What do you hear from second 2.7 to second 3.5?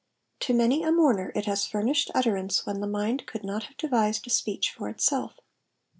the mind could